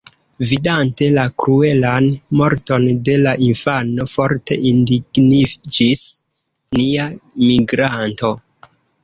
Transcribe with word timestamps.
Vidante 0.51 1.09
la 1.17 1.25
kruelan 1.41 2.07
morton 2.39 2.87
de 3.09 3.17
la 3.25 3.33
infano 3.49 4.07
forte 4.15 4.59
indigniĝis 4.71 6.03
nia 6.81 7.07
migranto. 7.45 8.35